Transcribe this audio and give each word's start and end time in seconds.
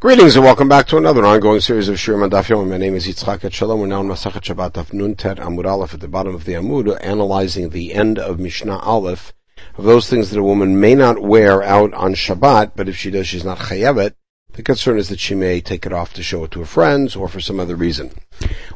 Greetings 0.00 0.36
and 0.36 0.44
welcome 0.44 0.68
back 0.68 0.86
to 0.86 0.96
another 0.96 1.26
ongoing 1.26 1.58
series 1.58 1.88
of 1.88 1.96
Shirim 1.96 2.30
Daf 2.30 2.44
Yomi. 2.44 2.68
My 2.68 2.76
name 2.76 2.94
is 2.94 3.08
Yitzchak 3.08 3.40
Etshalom. 3.40 3.80
We're 3.80 3.88
now 3.88 4.00
in 4.00 4.06
Masachet 4.06 4.42
Shabbat 4.42 4.74
Daf 4.74 4.92
Nun 4.92 5.16
Tet 5.16 5.38
Amud 5.38 5.66
Aleph 5.66 5.92
at 5.92 5.98
the 5.98 6.06
bottom 6.06 6.36
of 6.36 6.44
the 6.44 6.52
Amud, 6.52 6.96
analyzing 7.00 7.70
the 7.70 7.92
end 7.94 8.16
of 8.16 8.38
Mishnah 8.38 8.78
Aleph 8.78 9.32
of 9.76 9.84
those 9.84 10.08
things 10.08 10.30
that 10.30 10.38
a 10.38 10.42
woman 10.44 10.78
may 10.78 10.94
not 10.94 11.20
wear 11.20 11.64
out 11.64 11.92
on 11.94 12.14
Shabbat, 12.14 12.74
but 12.76 12.88
if 12.88 12.94
she 12.96 13.10
does, 13.10 13.26
she's 13.26 13.44
not 13.44 13.58
chayavet. 13.58 14.14
The 14.52 14.62
concern 14.62 14.98
is 14.98 15.08
that 15.08 15.18
she 15.18 15.34
may 15.34 15.60
take 15.60 15.84
it 15.84 15.92
off 15.92 16.12
to 16.12 16.22
show 16.22 16.44
it 16.44 16.52
to 16.52 16.60
her 16.60 16.64
friends 16.64 17.16
or 17.16 17.26
for 17.26 17.40
some 17.40 17.58
other 17.58 17.74
reason. 17.74 18.12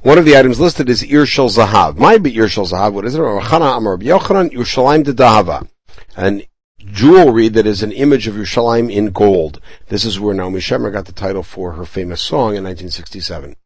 One 0.03 0.19
of 0.19 0.25
the 0.25 0.37
items 0.37 0.59
listed 0.59 0.91
is 0.91 1.05
Irshal 1.05 1.57
Zahav. 1.57 1.99
My 1.99 2.19
be 2.19 2.33
Irshal 2.33 2.69
Zahav. 2.69 2.95
What 2.95 3.05
is 3.05 3.15
it? 3.15 3.21
Amar 3.21 3.97
Yochanan 3.97 4.51
Yerushalayim 4.51 5.05
de 5.05 5.15
Dahava. 5.15 5.69
An 6.17 6.43
jewelry 6.91 7.49
that 7.49 7.67
is 7.67 7.83
an 7.83 7.93
image 7.93 8.27
of 8.27 8.35
Yerushalayim 8.35 8.93
in 8.93 9.11
gold. 9.11 9.61
This 9.89 10.05
is 10.05 10.19
where 10.19 10.35
Naomi 10.35 10.61
Shemer 10.61 10.93
got 10.93 11.07
the 11.07 11.13
title 11.13 11.43
for 11.43 11.73
her 11.73 11.85
famous 11.85 12.21
song 12.21 12.57
in 12.57 12.65
1967. 12.65 13.57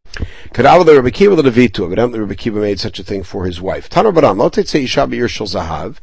Kadava 0.52 0.84
the 0.84 0.94
Rebbe 0.94 1.10
Kiva 1.10 1.36
Levitu. 1.36 1.84
Evidently 1.84 2.20
Rebbe 2.20 2.34
Kiva 2.34 2.60
made 2.60 2.80
such 2.80 2.98
a 2.98 3.02
thing 3.02 3.22
for 3.22 3.44
his 3.44 3.60
wife. 3.60 3.88
Tana 3.88 4.12
Baram, 4.12 4.38
lo 4.38 4.50
tetzei 4.50 4.84
isha 4.84 5.06
be'irshal 5.06 5.46
zahav. 5.46 5.96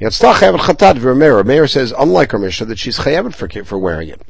Yatztach 0.00 0.36
chayavet 0.36 0.60
chatat 0.60 0.94
v'remeir. 0.94 1.44
Meir 1.44 1.66
says, 1.66 1.92
unlike 1.98 2.32
our 2.32 2.40
Mishnah, 2.40 2.66
that 2.66 2.78
she's 2.78 2.98
chayavet 2.98 3.34
for, 3.34 3.48
for 3.64 3.78
wearing 3.78 4.08
it. 4.08 4.22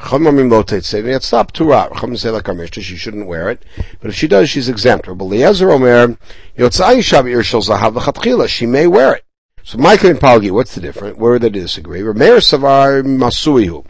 Chamamim 0.00 0.50
lo 0.50 0.62
tetzei 0.62 1.02
v'yatztap 1.02 1.52
tura. 1.52 1.88
Chum 2.00 2.16
say 2.16 2.30
like 2.30 2.48
our 2.48 2.54
Mishnah, 2.54 2.82
she 2.82 2.96
shouldn't 2.96 3.26
wear 3.26 3.50
it. 3.50 3.64
But 4.00 4.10
if 4.10 4.16
she 4.16 4.26
does, 4.26 4.50
she's 4.50 4.68
exempt. 4.68 5.06
Rabbi 5.06 5.24
Eliezer 5.24 5.70
Omer, 5.70 6.16
yotzai 6.56 6.98
isha 6.98 7.22
be'irshal 7.22 7.68
zahav 7.68 7.94
v'chatchila. 7.94 8.48
She 8.48 8.66
may 8.66 8.86
wear 8.86 9.14
it. 9.14 9.24
So 9.62 9.78
Michael 9.78 10.10
and 10.10 10.18
Palgi, 10.18 10.50
what's 10.50 10.74
the 10.74 10.80
difference? 10.80 11.18
Where 11.18 11.32
would 11.32 11.42
they 11.42 11.50
disagree? 11.50 12.00
Rameir 12.00 12.38
Savar 12.38 13.04
Masuihu. 13.04 13.84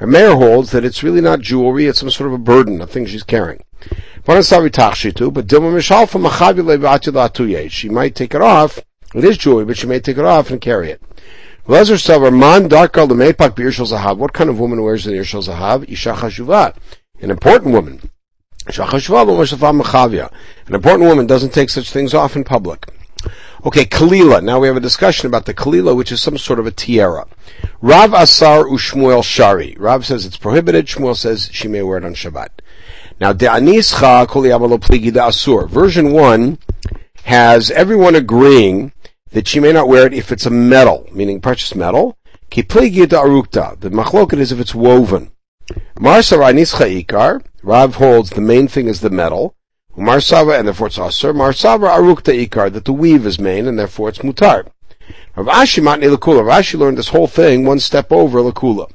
Rameir 0.00 0.36
holds 0.36 0.72
that 0.72 0.84
it's 0.84 1.04
really 1.04 1.20
not 1.20 1.40
jewelry, 1.40 1.86
it's 1.86 2.00
some 2.00 2.10
sort 2.10 2.26
of 2.26 2.34
a 2.34 2.38
burden, 2.38 2.80
a 2.80 2.86
thing 2.86 3.06
she's 3.06 3.22
carrying. 3.22 3.62
But 4.24 4.42
She 7.70 7.88
might 7.88 8.14
take 8.14 8.34
it 8.34 8.42
off. 8.42 8.78
It 9.14 9.24
is 9.24 9.38
jewelry, 9.38 9.64
but 9.64 9.76
she 9.76 9.86
may 9.86 10.00
take 10.00 10.18
it 10.18 10.24
off 10.24 10.50
and 10.50 10.60
carry 10.60 10.90
it. 10.90 11.00
What 11.64 11.86
kind 11.86 11.90
of 14.50 14.58
woman 14.58 14.82
wears 14.82 15.06
an 15.06 15.14
Irshal 15.14 15.46
Zahav? 15.46 16.74
An 17.20 17.30
important 17.30 17.72
woman. 17.72 18.00
An 18.66 18.74
important 20.74 21.08
woman 21.08 21.26
doesn't 21.26 21.52
take 21.52 21.70
such 21.70 21.90
things 21.90 22.14
off 22.14 22.34
in 22.34 22.44
public. 22.44 22.91
Okay, 23.64 23.84
Kalila. 23.84 24.42
Now 24.42 24.58
we 24.58 24.66
have 24.66 24.76
a 24.76 24.80
discussion 24.80 25.28
about 25.28 25.46
the 25.46 25.54
Kalila, 25.54 25.96
which 25.96 26.10
is 26.10 26.20
some 26.20 26.36
sort 26.36 26.58
of 26.58 26.66
a 26.66 26.72
tiara. 26.72 27.28
Rav 27.80 28.12
Asar 28.12 28.64
Ushmuel 28.64 29.22
Shari. 29.22 29.76
Rav 29.78 30.04
says 30.04 30.26
it's 30.26 30.36
prohibited. 30.36 30.86
Shmuel 30.86 31.16
says 31.16 31.48
she 31.52 31.68
may 31.68 31.80
wear 31.80 31.98
it 31.98 32.04
on 32.04 32.14
Shabbat. 32.14 32.48
Now, 33.20 33.32
De'anischa 33.32 34.26
Koliyamalo 34.26 34.80
Pligi 34.80 35.12
Asur. 35.12 35.68
Version 35.68 36.10
1 36.10 36.58
has 37.22 37.70
everyone 37.70 38.16
agreeing 38.16 38.90
that 39.30 39.46
she 39.46 39.60
may 39.60 39.72
not 39.72 39.86
wear 39.86 40.08
it 40.08 40.12
if 40.12 40.32
it's 40.32 40.46
a 40.46 40.50
metal, 40.50 41.08
meaning 41.12 41.40
precious 41.40 41.76
metal. 41.76 42.18
Ki 42.50 42.64
Pligi 42.64 43.06
Arukta. 43.06 43.78
The 43.78 43.90
machloket 43.90 44.40
is 44.40 44.50
if 44.50 44.58
it's 44.58 44.74
woven. 44.74 45.30
Marsa 46.00 46.36
Ranischa 46.36 47.04
Ikar. 47.04 47.44
Rav 47.62 47.94
holds 47.94 48.30
the 48.30 48.40
main 48.40 48.66
thing 48.66 48.88
is 48.88 49.02
the 49.02 49.10
metal. 49.10 49.54
Marsava, 49.96 50.58
and 50.58 50.66
therefore 50.66 50.86
it's 50.86 50.98
Asr. 50.98 51.34
Marsava 51.34 51.94
Arukta 51.94 52.32
Ikar, 52.46 52.72
that 52.72 52.86
the 52.86 52.92
weave 52.92 53.26
is 53.26 53.38
main, 53.38 53.66
and 53.66 53.78
therefore 53.78 54.08
it's 54.08 54.20
Mutar. 54.20 54.66
Rav 55.36 55.46
Ashi 55.46 55.82
Matni. 55.82 56.08
Rav 56.08 56.74
learned 56.80 56.96
this 56.96 57.08
whole 57.08 57.26
thing 57.26 57.66
one 57.66 57.78
step 57.78 58.10
over 58.10 58.40
Lakula. 58.40 58.90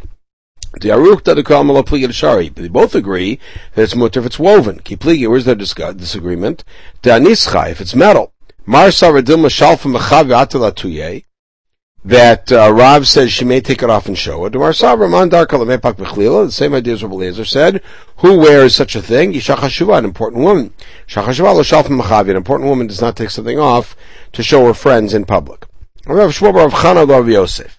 The 0.81 0.89
Arukta 0.89 1.35
the 1.35 1.43
Kamala 1.43 1.83
Pliga 1.83 2.11
Shari. 2.11 2.49
They 2.49 2.67
both 2.67 2.95
agree 2.95 3.39
that 3.75 3.83
it's 3.83 3.93
mutar 3.93 4.17
if 4.17 4.25
it's 4.25 4.39
woven. 4.39 4.79
Kipliga, 4.79 5.29
where's 5.29 5.45
their 5.45 5.55
disagreement? 5.55 6.63
The 7.03 7.11
Anischa, 7.11 7.69
if 7.69 7.79
it's 7.79 7.95
metal. 7.95 8.33
Marsava 8.67 9.21
Dilma 9.21 9.49
Shalfa 9.49 9.95
Mechavi 9.95 10.35
Atala 10.35 10.71
Tuye 10.71 11.26
that 12.05 12.51
uh, 12.51 12.71
Rav 12.73 13.07
says 13.07 13.33
she 13.33 13.43
may 13.43 13.59
take 13.59 13.83
it 13.83 13.89
off 13.89 14.07
and 14.07 14.17
show 14.17 14.45
it. 14.45 14.53
The 14.53 16.49
same 16.51 16.73
idea 16.73 16.93
as 16.93 17.03
Rabbi 17.03 17.15
Eliezer 17.15 17.45
said. 17.45 17.81
Who 18.17 18.37
wears 18.39 18.75
such 18.75 18.95
a 18.95 19.01
thing? 19.01 19.33
Yishachashuva, 19.33 19.97
an 19.97 20.05
important 20.05 20.43
woman. 20.43 20.73
Shachashuva 21.07 22.29
an 22.29 22.35
important 22.35 22.69
woman 22.69 22.87
does 22.87 23.01
not 23.01 23.17
take 23.17 23.29
something 23.29 23.59
off 23.59 23.95
to 24.31 24.41
show 24.41 24.65
her 24.65 24.73
friends 24.73 25.13
in 25.13 25.25
public. 25.25 25.65
Rav 26.05 26.31
Shmuel 26.31 26.53
Rav 26.53 26.71
Chana 26.71 27.07
Rav 27.07 27.27
Yosef. 27.27 27.77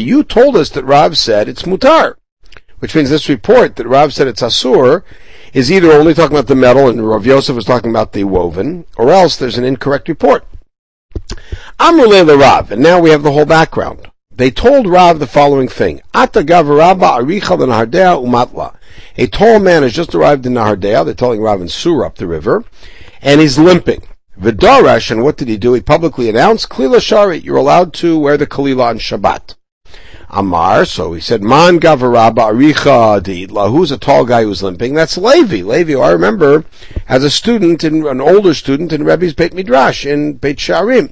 You 0.00 0.22
told 0.22 0.56
us 0.56 0.70
that 0.70 0.84
Rav 0.84 1.18
said 1.18 1.48
it's 1.48 1.62
mutar, 1.62 2.14
which 2.78 2.94
means 2.94 3.10
this 3.10 3.28
report 3.28 3.74
that 3.74 3.88
Rav 3.88 4.14
said 4.14 4.28
it's 4.28 4.42
asur 4.42 5.02
is 5.52 5.72
either 5.72 5.90
only 5.90 6.14
talking 6.14 6.36
about 6.36 6.46
the 6.46 6.54
metal 6.54 6.88
and 6.88 7.04
Rav 7.06 7.26
Yosef 7.26 7.56
was 7.56 7.64
talking 7.64 7.90
about 7.90 8.12
the 8.12 8.22
woven, 8.22 8.84
or 8.96 9.10
else 9.10 9.36
there's 9.36 9.58
an 9.58 9.64
incorrect 9.64 10.08
report. 10.08 10.46
Amrule 11.78 12.40
Rav, 12.40 12.72
and 12.72 12.82
now 12.82 12.98
we 13.00 13.10
have 13.10 13.22
the 13.22 13.32
whole 13.32 13.44
background. 13.44 14.10
They 14.34 14.50
told 14.50 14.86
Rav 14.86 15.18
the 15.18 15.26
following 15.26 15.68
thing. 15.68 16.00
A 16.14 16.26
tall 16.26 16.42
man 19.60 19.82
has 19.82 19.92
just 19.92 20.14
arrived 20.14 20.46
in 20.46 20.54
Nahardea. 20.54 21.04
They're 21.04 21.14
telling 21.14 21.42
Rav 21.42 21.60
in 21.60 21.68
Sur 21.68 22.04
up 22.04 22.16
the 22.16 22.26
river. 22.26 22.64
And 23.20 23.42
he's 23.42 23.58
limping. 23.58 24.02
Vidarash, 24.40 25.10
and 25.10 25.22
what 25.22 25.36
did 25.36 25.48
he 25.48 25.58
do? 25.58 25.74
He 25.74 25.82
publicly 25.82 26.30
announced, 26.30 26.70
Kalila 26.70 27.02
Shari, 27.02 27.38
you're 27.38 27.56
allowed 27.56 27.92
to 27.94 28.18
wear 28.18 28.38
the 28.38 28.46
Kalila 28.46 28.84
on 28.84 28.98
Shabbat. 28.98 29.54
Amar, 30.36 30.84
so 30.84 31.14
he 31.14 31.20
said, 31.22 31.42
Man 31.42 31.80
Gavaraba 31.80 32.52
Aricha 32.52 33.22
Deitla, 33.22 33.70
who's 33.70 33.90
a 33.90 33.96
tall 33.96 34.26
guy 34.26 34.42
who's 34.42 34.62
limping? 34.62 34.92
That's 34.92 35.16
Levi. 35.16 35.62
Levi, 35.62 35.94
oh, 35.94 36.02
I 36.02 36.10
remember, 36.10 36.66
as 37.08 37.24
a 37.24 37.30
student, 37.30 37.82
in, 37.82 38.06
an 38.06 38.20
older 38.20 38.52
student 38.52 38.92
in 38.92 39.02
Rebbe's 39.02 39.32
Beit 39.32 39.54
Midrash 39.54 40.04
in 40.04 40.34
Beit 40.34 40.58
Sharim. 40.58 41.10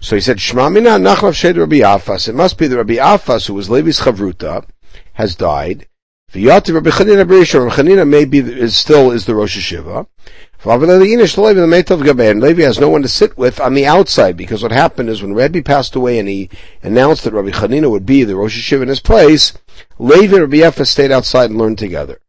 So 0.00 0.16
he 0.16 0.20
said, 0.20 0.40
Shema 0.40 0.70
mina 0.70 0.98
nachlav 0.98 1.34
shed 1.34 1.56
Rabbi 1.56 1.76
Afas. 1.76 2.28
It 2.28 2.34
must 2.34 2.58
be 2.58 2.66
the 2.66 2.78
Rabbi 2.78 2.94
Afas, 2.94 3.46
who 3.46 3.54
was 3.54 3.70
Levi's 3.70 4.00
chavruta, 4.00 4.66
has 5.12 5.36
died. 5.36 5.86
Rabbi 6.34 6.50
Chanina 6.50 8.08
maybe 8.08 8.38
is 8.38 8.76
still 8.76 9.12
is 9.12 9.26
the 9.26 9.36
Rosh 9.36 9.56
Hashiva. 9.56 10.08
Levi 10.64 12.62
has 12.62 12.78
no 12.78 12.88
one 12.88 13.02
to 13.02 13.08
sit 13.08 13.36
with 13.36 13.60
on 13.60 13.74
the 13.74 13.84
outside 13.84 14.36
because 14.36 14.62
what 14.62 14.70
happened 14.70 15.08
is 15.08 15.20
when 15.20 15.34
Rabbi 15.34 15.60
passed 15.60 15.96
away 15.96 16.20
and 16.20 16.28
he 16.28 16.50
announced 16.84 17.24
that 17.24 17.32
Rabbi 17.32 17.50
Chanina 17.50 17.90
would 17.90 18.06
be 18.06 18.22
the 18.22 18.36
Rosh 18.36 18.56
Hashiva 18.56 18.82
in 18.82 18.88
his 18.88 19.00
place, 19.00 19.54
Levi 19.98 20.36
and 20.36 20.42
Rabbi 20.42 20.58
Efes 20.58 20.86
stayed 20.86 21.10
outside 21.10 21.50
and 21.50 21.58
learned 21.58 21.78
together. 21.78 22.20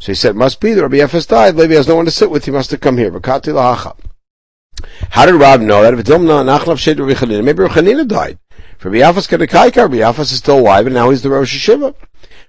So 0.00 0.12
he 0.12 0.16
said, 0.16 0.36
must 0.36 0.60
be 0.60 0.74
that 0.74 0.82
Rabbi 0.82 0.98
Efes 0.98 1.26
died. 1.26 1.54
Levi 1.56 1.74
has 1.74 1.88
no 1.88 1.96
one 1.96 2.04
to 2.04 2.10
sit 2.10 2.30
with. 2.30 2.44
He 2.44 2.50
must 2.50 2.70
have 2.72 2.80
come 2.80 2.98
here. 2.98 3.10
How 3.10 3.38
did 3.40 5.34
Rab 5.34 5.60
know 5.62 5.82
that? 5.82 5.94
Maybe 5.94 6.12
Rabbi 6.12 7.74
Chanina 7.74 8.06
died. 8.06 8.38
Rabbi 8.84 8.98
Yafas 8.98 9.28
Kadakaika, 9.28 9.76
Rabbi 9.76 9.96
Yafas 9.96 10.30
is 10.32 10.38
still 10.38 10.58
alive 10.60 10.84
and 10.86 10.94
now 10.94 11.08
he's 11.08 11.22
the 11.22 11.30
Rosh 11.30 11.68
Hashiva. 11.68 11.94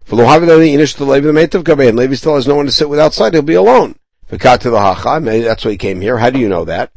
For 0.03 0.15
Levi 0.17 0.85
still 2.15 2.35
has 2.35 2.47
no 2.47 2.55
one 2.55 2.65
to 2.65 2.71
sit 2.71 2.89
with 2.89 2.99
outside, 2.99 3.33
he'll 3.33 3.41
be 3.41 3.53
alone. 3.53 3.95
That's 4.29 5.65
why 5.65 5.71
he 5.71 5.77
came 5.77 6.01
here. 6.01 6.17
How 6.17 6.29
do 6.29 6.39
you 6.39 6.49
know 6.49 6.65
that? 6.65 6.91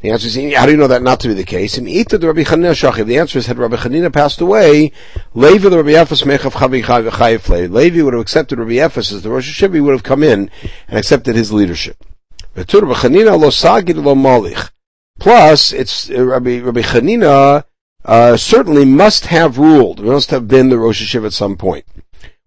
The 0.00 0.10
answer 0.10 0.28
is, 0.28 0.54
how 0.54 0.64
do 0.64 0.72
you 0.72 0.78
know 0.78 0.86
that 0.86 1.02
not 1.02 1.20
to 1.20 1.28
be 1.28 1.34
the 1.34 1.44
case? 1.44 1.76
In 1.76 1.86
Ita 1.86 2.16
the 2.16 2.26
Rabbi 2.26 2.42
Chanina 2.42 2.72
Shachiv, 2.72 3.06
the 3.06 3.18
answer 3.18 3.38
is, 3.38 3.46
had 3.46 3.58
Rabbi 3.58 3.76
Chanina 3.76 4.10
passed 4.10 4.40
away, 4.40 4.92
Levi 5.34 5.68
the 5.68 5.76
Rabbi 5.76 5.90
Yafas 5.90 6.24
Mechav 6.24 6.52
Chavi 6.52 7.70
Levi 7.70 8.02
would 8.02 8.14
have 8.14 8.22
accepted 8.22 8.58
Rabbi 8.58 8.72
Yafas 8.72 9.12
as 9.12 9.22
the 9.22 9.28
Rosh 9.28 9.62
Hashiva, 9.62 9.74
he 9.74 9.80
would 9.80 9.92
have 9.92 10.02
come 10.02 10.22
in 10.22 10.50
and 10.88 10.98
accepted 10.98 11.36
his 11.36 11.52
leadership. 11.52 12.02
Plus, 12.54 13.04
it's 15.72 16.10
uh, 16.10 16.24
Rabbi, 16.24 16.60
Rabbi 16.60 16.80
Chanina 16.80 17.64
uh, 18.06 18.36
certainly 18.38 18.86
must 18.86 19.26
have 19.26 19.58
ruled, 19.58 20.00
must 20.00 20.30
have 20.30 20.48
been 20.48 20.70
the 20.70 20.78
Rosh 20.78 21.02
Hashiva 21.02 21.26
at 21.26 21.34
some 21.34 21.58
point. 21.58 21.84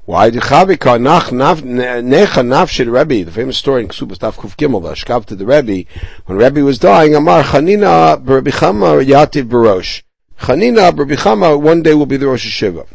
Why? 0.05 0.29
The 0.29 0.41
Chavika 0.41 0.99
nach 0.99 1.29
necha 1.29 2.41
nafshid 2.43 2.91
Rebbe, 2.91 3.23
the 3.23 3.31
famous 3.31 3.57
story 3.57 3.83
in 3.83 3.87
Ksubas 3.87 4.17
Daf 4.17 4.33
Kuf 4.33 4.57
Gimel, 4.57 4.83
the 4.83 4.89
Ashkav 4.89 5.23
to 5.27 5.35
the 5.35 5.45
Rebbe, 5.45 5.89
when 6.25 6.37
Rebbe 6.37 6.61
was 6.61 6.77
dying, 6.77 7.15
Amar 7.15 7.41
Chanina 7.41 8.21
Rabbi 8.21 8.51
Chama 8.51 9.01
Yativ 9.01 9.47
Barosh. 9.47 10.03
Chanina 10.39 10.97
Rabbi 10.97 11.13
Chama 11.13 11.57
one 11.57 11.81
day 11.81 11.93
will 11.93 12.05
be 12.05 12.17
the 12.17 12.27
Rosh 12.27 12.45
Hashiva. 12.45 12.85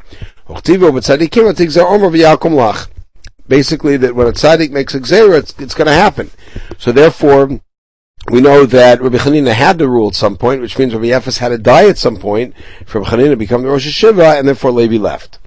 Basically 3.48 3.96
that 3.96 4.14
when 4.14 4.26
a 4.26 4.32
tzaddik 4.32 4.70
makes 4.70 4.94
a 4.94 5.00
gzera, 5.00 5.38
it's, 5.38 5.54
it's 5.58 5.74
going 5.74 5.86
to 5.86 5.94
happen. 5.94 6.30
So 6.76 6.92
therefore, 6.92 7.58
we 8.30 8.42
know 8.42 8.66
that 8.66 9.00
Rabbi 9.00 9.16
Chanina 9.16 9.54
had 9.54 9.78
to 9.78 9.88
rule 9.88 10.08
at 10.08 10.14
some 10.14 10.36
point, 10.36 10.60
which 10.60 10.78
means 10.78 10.92
Rabbi 10.92 11.06
Yefes 11.06 11.38
had 11.38 11.48
to 11.48 11.58
die 11.58 11.88
at 11.88 11.96
some 11.96 12.18
point 12.18 12.54
for 12.84 13.00
Rabbi 13.00 13.16
Chanina 13.16 13.30
to 13.30 13.36
become 13.36 13.62
the 13.62 13.68
Rosh 13.70 13.86
Hashiva, 13.86 14.38
and 14.38 14.46
therefore 14.46 14.72
Levi 14.72 14.98
left. 14.98 15.38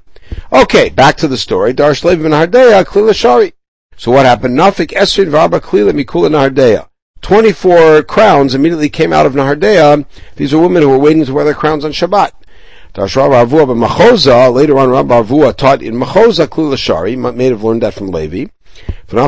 Okay, 0.54 0.90
back 0.90 1.16
to 1.16 1.30
the 1.30 1.38
story. 1.38 1.74
Darsh 1.74 2.04
ben 2.04 2.20
Klila 2.20 3.16
Shari. 3.16 3.54
So 3.96 4.12
what 4.12 4.26
happened? 4.26 4.58
Nafik 4.58 4.92
Esrin 4.92 5.30
Varba 5.30 5.62
Klila 5.62 5.92
Mikula 5.92 6.30
Nahardeya. 6.30 6.90
24 7.22 8.04
crowns 8.04 8.54
immediately 8.54 8.90
came 8.90 9.14
out 9.14 9.26
of 9.26 9.32
Nahardeya. 9.32 10.06
These 10.36 10.54
are 10.54 10.60
women 10.60 10.84
who 10.84 10.90
were 10.90 10.98
waiting 10.98 11.24
to 11.24 11.34
wear 11.34 11.46
their 11.46 11.54
crowns 11.54 11.86
on 11.86 11.94
Shabbat. 11.94 12.34
Dash 12.94 13.16
Rav 13.16 13.32
Avua 13.32 13.66
b'Machoza, 13.66 14.54
later 14.54 14.78
on 14.78 14.90
Rav 14.90 15.06
Avua 15.06 15.56
taught 15.56 15.82
in 15.82 15.96
Machoza 15.96 16.48
Klula 16.48 16.78
Shari, 16.78 17.16
may 17.16 17.46
have 17.46 17.64
learned 17.64 17.84
that 17.84 17.94
from 17.94 18.10
Levi. 18.10 18.48
From 19.08 19.20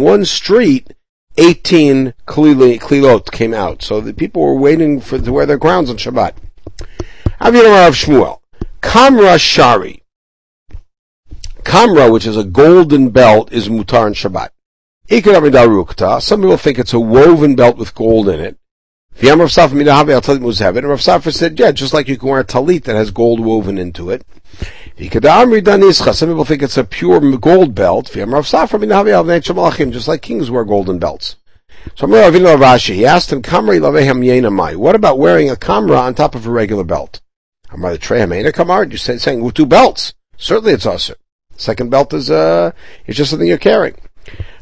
one 0.00 0.24
street, 0.24 0.94
18 1.36 2.14
klilot 2.26 3.32
came 3.32 3.54
out. 3.54 3.82
So 3.82 4.00
the 4.00 4.14
people 4.14 4.42
were 4.42 4.54
waiting 4.54 5.00
for 5.00 5.18
to 5.18 5.32
wear 5.32 5.46
their 5.46 5.58
crowns 5.58 5.90
on 5.90 5.96
Shabbat. 5.96 6.34
Rav 7.40 7.94
Shmuel. 7.94 8.38
Kamra 8.80 9.38
Shari. 9.38 10.02
Kamra, 11.62 12.10
which 12.12 12.26
is 12.26 12.36
a 12.36 12.44
golden 12.44 13.10
belt, 13.10 13.52
is 13.52 13.68
mutar 13.68 14.06
in 14.06 14.14
Shabbat. 14.14 14.50
Some 16.22 16.40
people 16.40 16.56
think 16.56 16.78
it's 16.78 16.92
a 16.92 17.00
woven 17.00 17.56
belt 17.56 17.76
with 17.76 17.94
gold 17.94 18.28
in 18.28 18.40
it. 18.40 18.56
And 19.20 19.40
Rav 19.40 19.48
Safra 19.48 21.34
said, 21.34 21.58
yeah, 21.58 21.72
just 21.72 21.92
like 21.92 22.06
you 22.08 22.16
can 22.16 22.28
wear 22.28 22.40
a 22.40 22.44
talit 22.44 22.84
that 22.84 22.94
has 22.94 23.10
gold 23.10 23.40
woven 23.40 23.78
into 23.78 24.10
it. 24.10 24.24
Some 24.96 26.28
people 26.28 26.44
think 26.44 26.62
it's 26.62 26.76
a 26.76 26.84
pure 26.84 27.36
gold 27.38 27.74
belt. 27.74 28.12
Just 28.12 30.08
like 30.08 30.22
kings 30.22 30.50
wear 30.50 30.64
golden 30.64 30.98
belts. 30.98 31.36
So 31.96 32.06
he 32.06 33.06
asked 33.06 33.32
him, 33.32 33.42
What 33.42 34.94
about 34.94 35.18
wearing 35.18 35.50
a 35.50 35.56
kamra 35.56 35.98
on 35.98 36.14
top 36.14 36.34
of 36.34 36.46
a 36.46 36.50
regular 36.50 36.84
belt? 36.84 37.20
Amar 37.70 37.96
Treyamein 37.96 38.52
Kamar, 38.54 38.84
you 38.84 38.96
say 38.96 39.18
saying 39.18 39.42
with 39.42 39.54
two 39.54 39.66
belts. 39.66 40.14
Certainly 40.36 40.72
it's 40.72 40.86
also. 40.86 41.14
Second 41.56 41.90
belt 41.90 42.14
is 42.14 42.30
uh 42.30 42.72
it's 43.06 43.16
just 43.16 43.30
something 43.30 43.48
you're 43.48 43.58
carrying. 43.58 43.96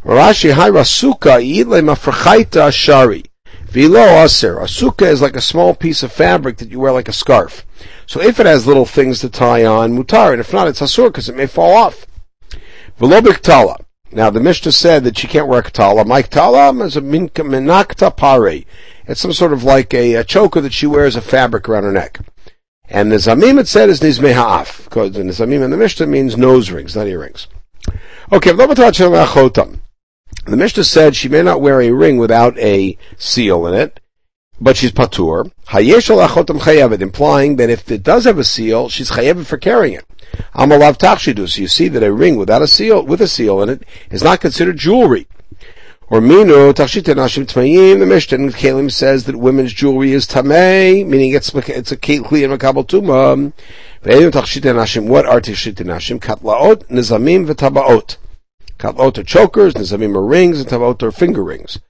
Rashi 0.04 0.52
hi 0.52 0.70
rasuka 0.70 1.38
mafrachaita 1.64 2.72
shari. 2.72 3.24
Vilo 3.66 4.24
aser. 4.24 4.58
A 4.58 4.64
sukkah 4.64 5.06
is 5.06 5.22
like 5.22 5.36
a 5.36 5.40
small 5.40 5.74
piece 5.74 6.02
of 6.02 6.10
fabric 6.10 6.56
that 6.58 6.70
you 6.70 6.80
wear 6.80 6.92
like 6.92 7.08
a 7.08 7.12
scarf. 7.12 7.64
So 8.06 8.20
if 8.20 8.40
it 8.40 8.46
has 8.46 8.66
little 8.66 8.86
things 8.86 9.20
to 9.20 9.28
tie 9.28 9.64
on, 9.64 9.96
mutar, 9.96 10.32
and 10.32 10.40
if 10.40 10.52
not, 10.52 10.68
it's 10.68 10.80
asur 10.80 11.08
because 11.08 11.28
it 11.28 11.36
may 11.36 11.46
fall 11.46 11.74
off. 11.74 12.06
Velo 12.98 13.20
tala. 13.20 13.76
Now 14.10 14.30
the 14.30 14.40
Mishnah 14.40 14.72
said 14.72 15.04
that 15.04 15.18
she 15.18 15.26
can't 15.26 15.48
wear 15.48 15.60
a 15.60 15.62
katala. 15.62 16.06
My 16.06 16.22
katala 16.22 16.84
is 16.84 16.96
a 16.96 17.02
minakta 17.02 18.16
pare. 18.16 18.64
It's 19.06 19.20
some 19.20 19.32
sort 19.32 19.52
of 19.52 19.62
like 19.62 19.92
a, 19.92 20.14
a 20.14 20.24
choker 20.24 20.60
that 20.60 20.72
she 20.72 20.86
wears 20.86 21.16
a 21.16 21.20
fabric 21.20 21.68
around 21.68 21.84
her 21.84 21.92
neck. 21.92 22.20
And 22.88 23.10
the 23.10 23.16
zamim 23.16 23.58
it 23.58 23.68
said 23.68 23.88
is 23.88 24.00
nizmei 24.00 24.32
ha'af, 24.32 24.84
because 24.84 25.12
the 25.12 25.22
zamim 25.22 25.62
in 25.62 25.70
the 25.70 25.76
Mishnah 25.76 26.06
means 26.06 26.36
nose 26.36 26.70
rings, 26.70 26.94
not 26.94 27.06
earrings. 27.06 27.48
Okay, 28.32 28.52
the 28.52 30.56
Mishnah 30.56 30.84
said 30.84 31.16
she 31.16 31.28
may 31.28 31.42
not 31.42 31.60
wear 31.60 31.80
a 31.80 31.90
ring 31.90 32.18
without 32.18 32.58
a 32.58 32.96
seal 33.16 33.66
in 33.66 33.74
it, 33.74 34.00
but 34.60 34.76
she's 34.76 34.92
patur. 34.92 35.50
Hayesh 35.68 37.02
implying 37.02 37.56
that 37.56 37.70
if 37.70 37.90
it 37.90 38.02
does 38.02 38.24
have 38.24 38.38
a 38.38 38.44
seal, 38.44 38.88
she's 38.88 39.10
chayevet 39.10 39.46
for 39.46 39.58
carrying 39.58 39.94
it. 39.94 40.04
Amalav 40.54 40.98
takshidu. 40.98 41.48
So 41.48 41.62
you 41.62 41.68
see 41.68 41.88
that 41.88 42.02
a 42.02 42.12
ring 42.12 42.36
without 42.36 42.62
a 42.62 42.66
seal, 42.66 43.04
with 43.04 43.20
a 43.20 43.28
seal 43.28 43.62
in 43.62 43.68
it, 43.68 43.82
is 44.10 44.22
not 44.22 44.40
considered 44.40 44.78
jewelry. 44.78 45.26
Or 46.08 46.20
minu 46.20 46.72
tachshita 46.72 47.16
nashim 47.16 47.46
tmayim. 47.46 47.98
The 47.98 48.06
Mishnah 48.06 48.38
in 48.38 48.50
Kalim 48.50 48.92
says 48.92 49.24
that 49.24 49.34
women's 49.34 49.72
jewelry 49.72 50.12
is 50.12 50.28
tamei, 50.28 51.04
meaning 51.04 51.32
it's 51.32 51.52
it's 51.52 51.90
a 51.90 51.96
kli 51.96 52.44
and 52.44 52.56
makabel 52.56 52.86
tuma. 52.86 53.52
Ve'edim 54.04 54.30
tachshita 54.30 54.72
nashim. 54.72 55.08
What 55.08 55.26
are 55.26 55.40
tachshita 55.40 55.84
nashim? 55.84 56.20
Katlaot, 56.20 56.86
nizamim, 56.86 57.48
v'tabaot. 57.48 58.18
Katlaot 58.78 59.18
are 59.18 59.24
chokers, 59.24 59.74
nizamim 59.74 60.14
are 60.14 60.24
rings, 60.24 60.60
and 60.60 60.68
tabaot 60.68 61.02
are 61.02 61.10
finger 61.10 61.42
rings. 61.42 61.80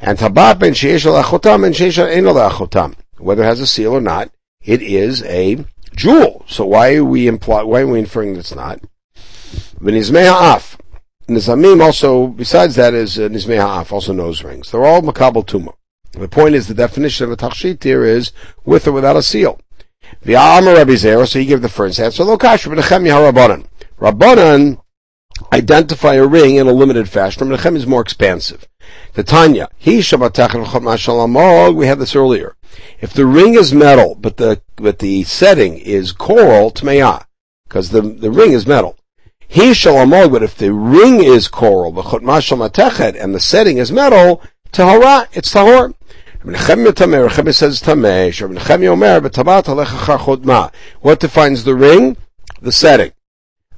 And 0.00 0.16
tabat 0.16 0.58
ben 0.58 0.72
sheish 0.72 1.04
achotam 1.04 1.66
and 1.66 1.74
sheish 1.74 2.02
ein 2.02 2.24
achotam. 2.24 2.94
Whether 3.18 3.42
it 3.42 3.46
has 3.46 3.60
a 3.60 3.66
seal 3.66 3.92
or 3.92 4.00
not, 4.00 4.30
it 4.62 4.80
is 4.80 5.22
a 5.24 5.62
jewel. 5.94 6.46
So 6.48 6.64
why 6.64 6.94
are 6.94 7.04
we 7.04 7.26
imply, 7.26 7.62
why 7.62 7.82
are 7.82 7.86
we 7.86 7.98
inferring 7.98 8.32
that 8.32 8.40
it's 8.40 8.54
not? 8.54 8.80
V'nizmei 9.78 10.24
ha'af. 10.26 10.78
Nizamim 11.28 11.82
also, 11.82 12.28
besides 12.28 12.76
that, 12.76 12.94
is 12.94 13.18
uh, 13.18 13.22
Nizmei 13.22 13.60
Ha'af, 13.60 13.92
also 13.92 14.12
nose 14.12 14.44
rings. 14.44 14.70
They're 14.70 14.84
all 14.84 15.02
Makabal 15.02 15.44
Tuma. 15.44 15.74
The 16.12 16.28
point 16.28 16.54
is, 16.54 16.68
the 16.68 16.74
definition 16.74 17.24
of 17.24 17.32
a 17.32 17.36
Tachshit 17.36 17.82
here 17.82 18.04
is 18.04 18.32
with 18.64 18.86
or 18.86 18.92
without 18.92 19.16
a 19.16 19.22
seal. 19.22 19.60
The 20.22 20.34
Amar 20.34 20.74
Rabbi 20.74 20.92
Zera, 20.92 21.26
so 21.26 21.40
he 21.40 21.46
gave 21.46 21.62
the 21.62 21.68
first 21.68 21.98
answer. 21.98 22.22
Lokash 22.22 22.66
Rabbi 22.66 22.80
Nechemia 22.80 23.32
Rabbanan. 23.32 23.66
Rabbanan 23.98 24.80
identify 25.52 26.14
a 26.14 26.26
ring 26.26 26.56
in 26.56 26.68
a 26.68 26.72
limited 26.72 27.08
fashion. 27.08 27.48
Rabbi 27.48 27.60
Nechemia 27.60 27.76
is 27.76 27.86
more 27.86 28.02
expansive. 28.02 28.66
The 29.14 29.24
Tanya, 29.24 29.68
he 29.76 29.98
Shabbatach 29.98 31.74
we 31.74 31.86
had 31.86 31.98
this 31.98 32.14
earlier. 32.14 32.54
If 33.00 33.12
the 33.12 33.26
ring 33.26 33.54
is 33.54 33.74
metal, 33.74 34.14
but 34.14 34.36
the, 34.36 34.62
but 34.76 35.00
the 35.00 35.24
setting 35.24 35.78
is 35.78 36.12
coral, 36.12 36.70
Tmeah, 36.70 37.24
because 37.66 37.90
the, 37.90 38.00
the 38.00 38.30
ring 38.30 38.52
is 38.52 38.66
metal. 38.66 38.96
He 39.48 39.74
shall 39.74 40.06
but 40.28 40.42
if 40.42 40.56
the 40.56 40.72
ring 40.72 41.22
is 41.22 41.48
coral, 41.48 41.96
and 41.98 43.34
the 43.34 43.40
setting 43.40 43.78
is 43.78 43.92
metal, 43.92 44.42
tahara, 44.72 45.28
it's 45.32 45.52
tahor. 45.52 45.94
Says 46.44 47.82
tameh. 47.82 48.32
What 51.00 51.20
defines 51.20 51.64
the 51.64 51.74
ring? 51.74 52.16
The 52.62 52.72
setting. 52.72 53.12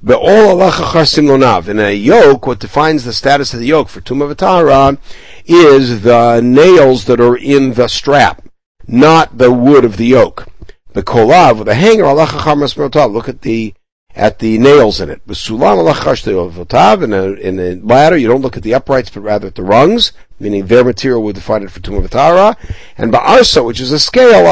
In 0.01 1.79
a 1.79 1.91
yoke, 1.93 2.47
what 2.47 2.59
defines 2.59 3.03
the 3.03 3.13
status 3.13 3.53
of 3.53 3.59
the 3.59 3.65
yoke 3.65 3.89
for 3.89 4.01
tumah 4.01 4.33
v'tahara 4.33 4.97
is 5.45 6.03
the 6.03 6.41
nails 6.41 7.05
that 7.05 7.19
are 7.19 7.35
in 7.35 7.73
the 7.73 7.87
strap, 7.89 8.47
not 8.87 9.37
the 9.37 9.51
wood 9.51 9.83
of 9.83 9.97
the 9.97 10.05
yoke. 10.05 10.47
The 10.93 11.03
kolav, 11.03 11.65
the 11.65 11.75
hanger, 11.75 12.03
alechachar 12.03 12.55
masmerotav. 12.55 13.11
Look 13.11 13.27
at 13.27 13.41
the 13.41 13.73
at 14.19 14.39
the 14.39 14.57
nails 14.57 14.99
in 14.99 15.09
it. 15.09 15.21
In 15.25 17.13
a, 17.13 17.23
in 17.33 17.59
a 17.59 17.75
ladder, 17.75 18.17
you 18.17 18.27
don't 18.27 18.41
look 18.41 18.57
at 18.57 18.63
the 18.63 18.73
uprights, 18.73 19.09
but 19.09 19.21
rather 19.21 19.47
at 19.47 19.55
the 19.55 19.63
rungs, 19.63 20.11
meaning 20.39 20.65
their 20.65 20.83
material 20.83 21.23
would 21.23 21.35
define 21.35 21.63
it 21.63 21.71
for 21.71 21.79
Tumah 21.79 22.57
And 22.97 23.13
Ba'arsa, 23.13 23.65
which 23.65 23.79
is 23.79 23.93
a 23.93 23.99
scale, 23.99 24.43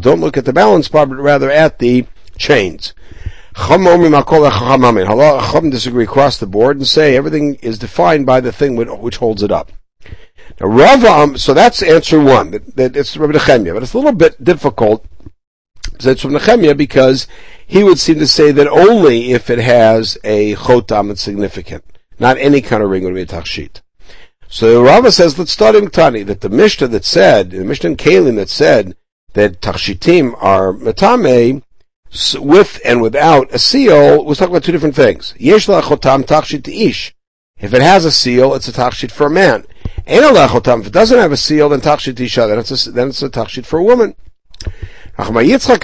don't 0.00 0.20
look 0.20 0.38
at 0.38 0.46
the 0.46 0.52
balance 0.54 0.88
part, 0.88 1.10
but 1.10 1.18
rather 1.18 1.50
at 1.50 1.78
the 1.78 2.06
chains. 2.38 2.94
Chum 3.54 3.84
disagree 5.70 6.04
across 6.04 6.38
the 6.38 6.46
board 6.46 6.78
and 6.78 6.86
say 6.86 7.16
everything 7.16 7.56
is 7.56 7.78
defined 7.78 8.24
by 8.24 8.40
the 8.40 8.52
thing 8.52 8.76
which 8.76 9.16
holds 9.16 9.42
it 9.42 9.52
up. 9.52 9.72
Now, 10.58 10.68
Rav, 10.68 11.04
um, 11.04 11.36
so 11.36 11.52
that's 11.52 11.82
answer 11.82 12.20
one. 12.20 12.52
That, 12.52 12.76
that 12.76 12.96
it's 12.96 13.16
Rabbi 13.16 13.36
Nechemia, 13.36 13.74
but 13.74 13.82
it's 13.82 13.92
a 13.92 13.98
little 13.98 14.12
bit 14.12 14.42
difficult. 14.42 15.04
It's 16.06 16.22
from 16.22 16.32
Nechemia 16.32 16.76
because 16.76 17.26
he 17.66 17.84
would 17.84 17.98
seem 17.98 18.18
to 18.18 18.26
say 18.26 18.52
that 18.52 18.68
only 18.68 19.32
if 19.32 19.50
it 19.50 19.58
has 19.58 20.18
a 20.24 20.54
chotam 20.54 21.10
it's 21.10 21.22
significant. 21.22 21.84
Not 22.18 22.38
any 22.38 22.60
kind 22.60 22.82
of 22.82 22.90
ring 22.90 23.04
would 23.04 23.14
be 23.14 23.22
a 23.22 23.26
tachshit. 23.26 23.80
So 24.48 24.82
Rava 24.82 25.12
says, 25.12 25.38
let's 25.38 25.52
start 25.52 25.74
in 25.74 25.90
Tani, 25.90 26.22
that 26.22 26.40
the 26.40 26.48
Mishnah 26.48 26.88
that 26.88 27.04
said, 27.04 27.50
the 27.50 27.64
Mishnah 27.64 27.90
in 27.90 27.96
Kalim 27.96 28.36
that 28.36 28.48
said 28.48 28.96
that 29.34 29.60
tachshitim 29.60 30.34
are 30.42 30.72
metame, 30.72 31.62
with 32.36 32.80
and 32.84 33.02
without 33.02 33.52
a 33.52 33.58
seal, 33.58 34.24
was 34.24 34.38
talking 34.38 34.54
about 34.54 34.64
two 34.64 34.72
different 34.72 34.96
things. 34.96 35.34
Yesh 35.38 35.66
chotam 35.66 36.24
tachshit 36.24 36.66
ish. 36.66 37.14
If 37.58 37.74
it 37.74 37.82
has 37.82 38.04
a 38.04 38.10
seal, 38.10 38.54
it's 38.54 38.68
a 38.68 38.72
tachshit 38.72 39.10
for 39.10 39.26
a 39.26 39.30
man. 39.30 39.66
If 40.06 40.86
it 40.86 40.92
doesn't 40.92 41.18
have 41.18 41.32
a 41.32 41.36
seal, 41.36 41.68
then 41.68 41.80
tachshit 41.80 42.18
isha, 42.18 42.46
then 42.46 42.58
it's 42.58 42.86
a, 42.86 42.90
then 42.90 43.08
it's 43.08 43.22
a 43.22 43.28
tachshit 43.28 43.66
for 43.66 43.78
a 43.78 43.84
woman. 43.84 44.14
He 45.18 45.58
says 45.58 45.82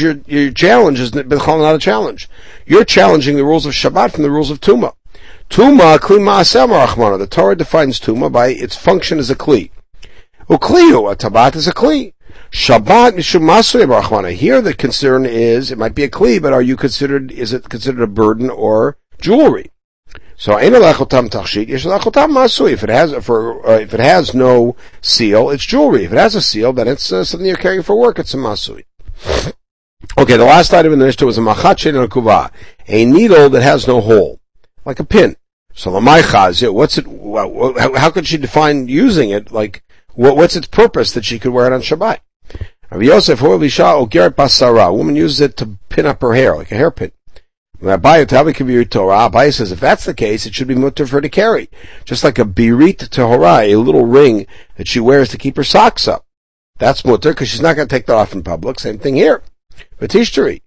your, 0.00 0.14
your 0.26 0.52
challenge 0.52 1.00
is 1.00 1.12
not 1.12 1.74
a 1.74 1.78
challenge. 1.80 2.30
You're 2.66 2.84
challenging 2.84 3.36
the 3.36 3.44
rules 3.44 3.66
of 3.66 3.72
Shabbat 3.72 4.12
from 4.12 4.22
the 4.22 4.30
rules 4.30 4.52
of 4.52 4.60
Tuma. 4.60 4.94
Tuma, 5.50 5.98
kli 5.98 6.20
ma'asem 6.20 6.68
Rachmana. 6.68 7.18
The 7.18 7.26
Torah 7.26 7.56
defines 7.56 7.98
Tuma 7.98 8.30
by 8.30 8.50
its 8.50 8.76
function 8.76 9.18
as 9.18 9.28
a 9.28 9.34
kli. 9.34 9.72
Ukliu, 10.48 11.10
a 11.10 11.16
tabat 11.16 11.56
is 11.56 11.66
a 11.66 11.74
kli. 11.74 12.12
Shabbat 12.52 13.14
mishum 13.14 14.30
Here 14.30 14.60
the 14.60 14.74
concern 14.74 15.26
is, 15.26 15.72
it 15.72 15.78
might 15.78 15.96
be 15.96 16.04
a 16.04 16.08
kli, 16.08 16.40
but 16.40 16.52
are 16.52 16.62
you 16.62 16.76
considered, 16.76 17.32
is 17.32 17.52
it 17.52 17.68
considered 17.68 18.02
a 18.02 18.06
burden 18.06 18.50
or 18.50 18.98
jewelry? 19.20 19.72
So 20.40 20.56
If 20.56 20.72
it 22.84 22.90
has 22.90 23.12
for 23.24 23.68
uh, 23.68 23.80
if 23.80 23.92
it 23.92 23.98
has 23.98 24.34
no 24.34 24.76
seal, 25.00 25.50
it's 25.50 25.66
jewelry. 25.66 26.04
If 26.04 26.12
it 26.12 26.18
has 26.18 26.36
a 26.36 26.40
seal, 26.40 26.72
then 26.72 26.86
it's 26.86 27.12
uh, 27.12 27.24
something 27.24 27.44
you're 27.44 27.56
carrying 27.56 27.82
for 27.82 27.98
work. 27.98 28.20
It's 28.20 28.34
a 28.34 28.38
masui. 28.38 28.84
Okay, 30.16 30.36
the 30.36 30.44
last 30.44 30.72
item 30.72 30.92
in 30.92 31.00
the 31.00 31.06
Mishnah 31.06 31.26
was 31.26 31.38
a 31.38 31.40
machatchin 31.40 31.88
and 31.88 32.04
a 32.04 32.08
kuva, 32.08 32.52
a 32.86 33.04
needle 33.04 33.50
that 33.50 33.62
has 33.62 33.88
no 33.88 34.00
hole, 34.00 34.38
like 34.84 35.00
a 35.00 35.04
pin. 35.04 35.36
So 35.74 35.90
the 35.90 35.98
what's 36.72 36.98
it? 36.98 37.06
How 37.96 38.10
could 38.10 38.26
she 38.26 38.36
define 38.36 38.86
using 38.86 39.30
it? 39.30 39.50
Like, 39.50 39.82
what's 40.14 40.54
its 40.54 40.68
purpose 40.68 41.10
that 41.12 41.24
she 41.24 41.40
could 41.40 41.52
wear 41.52 41.66
it 41.66 41.72
on 41.72 41.82
Shabbat? 41.82 42.20
Rabbi 42.90 43.04
Yosef, 43.04 43.40
a 43.40 44.92
woman 44.92 45.16
uses 45.16 45.40
it 45.40 45.56
to 45.56 45.78
pin 45.88 46.06
up 46.06 46.22
her 46.22 46.34
hair, 46.34 46.56
like 46.56 46.72
a 46.72 46.76
hairpin. 46.76 47.10
Abai 47.80 49.54
says 49.54 49.72
if 49.72 49.80
that's 49.80 50.04
the 50.04 50.14
case, 50.14 50.46
it 50.46 50.54
should 50.54 50.68
be 50.68 50.74
mutter 50.74 51.06
for 51.06 51.16
her 51.16 51.20
to 51.20 51.28
carry. 51.28 51.70
Just 52.04 52.24
like 52.24 52.38
a 52.38 52.44
birit 52.44 53.08
Torah, 53.10 53.62
a 53.62 53.76
little 53.76 54.04
ring 54.04 54.46
that 54.76 54.88
she 54.88 55.00
wears 55.00 55.28
to 55.30 55.38
keep 55.38 55.56
her 55.56 55.64
socks 55.64 56.08
up. 56.08 56.24
That's 56.78 57.04
mutter 57.04 57.30
because 57.30 57.48
she's 57.48 57.60
not 57.60 57.76
going 57.76 57.88
to 57.88 57.94
take 57.94 58.06
that 58.06 58.16
off 58.16 58.32
in 58.32 58.42
public. 58.42 58.80
Same 58.80 58.98
thing 58.98 59.14
here. 59.14 59.42
Vatishtari. 60.00 60.62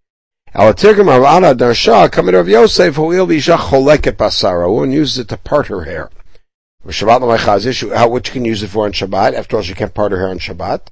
Alatirgam 0.56 1.16
of 1.16 1.24
Ana 1.24 1.56
Darsha, 1.56 2.12
coming 2.12 2.36
of 2.36 2.50
Yosef, 2.50 2.96
who 2.96 3.04
will 3.04 3.26
be 3.26 3.38
choleket 3.38 4.18
basara. 4.18 4.74
One 4.74 4.92
uses 4.92 5.20
it 5.20 5.30
to 5.30 5.38
part 5.38 5.68
her 5.68 5.86
hair. 5.86 6.10
Shabbat 6.86 7.22
l'maychazish, 7.22 7.96
how 7.96 8.10
which 8.10 8.32
can 8.32 8.44
use 8.44 8.64
it 8.64 8.68
for 8.68 8.86
on 8.86 8.92
Shabbat. 8.92 9.34
After 9.34 9.58
all, 9.58 9.64
she 9.64 9.74
can't 9.74 9.94
part 9.94 10.12
her 10.12 10.18
hair 10.18 10.30
on 10.30 10.40
Shabbat. 10.40 10.88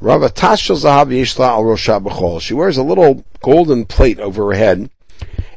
Rava 0.00 0.28
tashel 0.28 0.76
zahav 0.76 1.08
yishla 1.08 1.48
al 1.48 1.62
rosha 1.62 2.02
b'chol. 2.02 2.40
She 2.40 2.54
wears 2.54 2.76
a 2.76 2.82
little 2.82 3.24
golden 3.40 3.84
plate 3.84 4.20
over 4.20 4.46
her 4.46 4.58
head. 4.58 4.90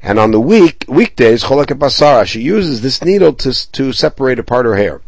And 0.03 0.19
on 0.19 0.31
the 0.31 0.39
week 0.39 0.85
weekdays, 0.87 1.43
choleket 1.43 1.77
basara, 1.77 2.25
she 2.25 2.41
uses 2.41 2.81
this 2.81 3.03
needle 3.03 3.33
to 3.33 3.71
to 3.71 3.93
separate 3.93 4.39
apart 4.39 4.65
her 4.65 4.75
hair. 4.75 5.01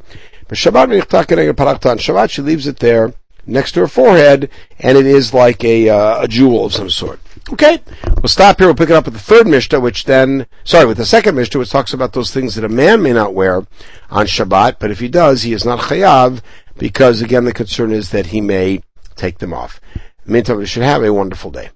But 0.47 0.57
Shabbat 0.57 1.05
Shabbat 1.07 2.29
she 2.29 2.41
leaves 2.41 2.67
it 2.67 2.79
there 2.79 3.13
next 3.45 3.73
to 3.73 3.81
her 3.81 3.87
forehead, 3.87 4.49
and 4.79 4.97
it 4.97 5.05
is 5.05 5.33
like 5.33 5.63
a, 5.63 5.89
uh, 5.89 6.23
a 6.23 6.27
jewel 6.27 6.65
of 6.65 6.73
some 6.73 6.89
sort. 6.89 7.19
Okay, 7.51 7.79
we'll 8.21 8.29
stop 8.29 8.57
here. 8.57 8.67
We'll 8.67 8.75
pick 8.75 8.89
it 8.89 8.95
up 8.95 9.05
with 9.05 9.15
the 9.15 9.19
third 9.19 9.47
Mishnah, 9.47 9.79
which 9.79 10.05
then, 10.05 10.47
sorry, 10.63 10.85
with 10.85 10.97
the 10.97 11.05
second 11.05 11.35
Mishnah, 11.35 11.59
which 11.59 11.69
talks 11.69 11.93
about 11.93 12.13
those 12.13 12.31
things 12.31 12.55
that 12.55 12.63
a 12.63 12.69
man 12.69 13.01
may 13.01 13.11
not 13.11 13.33
wear 13.33 13.65
on 14.09 14.25
Shabbat, 14.27 14.77
but 14.79 14.91
if 14.91 14.99
he 14.99 15.09
does, 15.09 15.43
he 15.43 15.53
is 15.53 15.65
not 15.65 15.79
chayav, 15.79 16.41
because 16.77 17.21
again, 17.21 17.45
the 17.45 17.53
concern 17.53 17.91
is 17.91 18.11
that 18.11 18.27
he 18.27 18.39
may 18.39 18.81
take 19.15 19.39
them 19.39 19.53
off. 19.53 19.81
In 19.95 20.01
the 20.25 20.31
meantime, 20.33 20.57
we 20.57 20.65
should 20.65 20.83
have 20.83 21.03
a 21.03 21.13
wonderful 21.13 21.51
day. 21.51 21.69